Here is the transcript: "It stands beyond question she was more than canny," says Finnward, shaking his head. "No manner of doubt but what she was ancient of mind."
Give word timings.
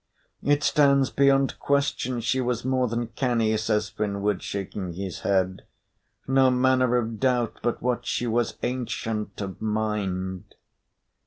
"It 0.41 0.63
stands 0.63 1.11
beyond 1.11 1.59
question 1.59 2.21
she 2.21 2.41
was 2.41 2.65
more 2.65 2.87
than 2.87 3.09
canny," 3.09 3.55
says 3.57 3.91
Finnward, 3.91 4.41
shaking 4.41 4.93
his 4.93 5.19
head. 5.19 5.61
"No 6.27 6.49
manner 6.49 6.95
of 6.97 7.19
doubt 7.19 7.59
but 7.61 7.83
what 7.83 8.03
she 8.07 8.25
was 8.25 8.57
ancient 8.63 9.39
of 9.41 9.61
mind." 9.61 10.55